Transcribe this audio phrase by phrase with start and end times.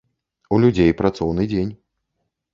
[0.55, 1.71] У людзей працоўны дзень.